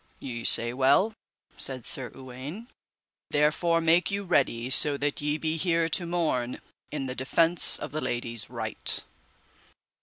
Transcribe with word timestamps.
Ye 0.19 0.43
say 0.45 0.73
well, 0.73 1.13
said 1.57 1.85
Sir 1.85 2.09
Uwaine, 2.15 2.65
therefore 3.29 3.79
make 3.81 4.09
you 4.09 4.23
ready 4.23 4.71
so 4.71 4.97
that 4.97 5.21
ye 5.21 5.37
be 5.37 5.57
here 5.57 5.87
to 5.89 6.07
morn 6.07 6.59
in 6.89 7.05
the 7.05 7.13
defence 7.13 7.77
of 7.77 7.91
the 7.91 8.01
lady's 8.01 8.49
right. 8.49 9.03